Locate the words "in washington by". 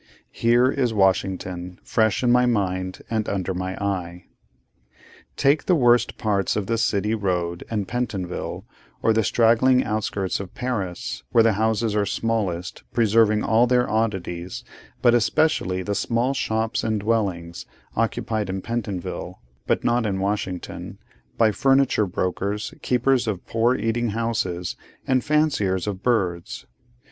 20.07-21.51